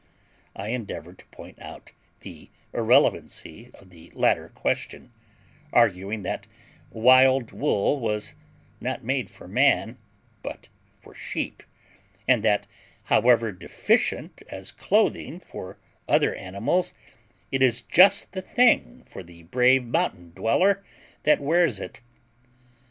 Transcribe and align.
I 0.55 0.69
endeavor 0.69 1.13
to 1.13 1.25
point 1.27 1.59
out 1.61 1.91
the 2.21 2.49
irrelevancy 2.73 3.69
of 3.75 3.91
the 3.91 4.09
latter 4.15 4.49
question, 4.49 5.11
arguing 5.71 6.23
that 6.23 6.47
wild 6.89 7.51
wool 7.51 7.99
was 7.99 8.33
not 8.79 9.03
made 9.03 9.29
for 9.29 9.47
man 9.47 9.99
but 10.41 10.69
for 10.99 11.13
sheep, 11.13 11.61
and 12.27 12.41
that, 12.41 12.65
however 13.13 13.51
deficient 13.51 14.41
as 14.49 14.71
clothing 14.71 15.39
for 15.39 15.77
other 16.07 16.33
animals, 16.33 16.95
it 17.51 17.61
is 17.61 17.83
just 17.83 18.31
the 18.33 18.41
thing 18.41 19.03
for 19.05 19.21
the 19.21 19.43
brave 19.43 19.83
mountain 19.85 20.31
dweller 20.33 20.83
that 21.21 21.39
wears 21.39 21.79
it. 21.79 22.01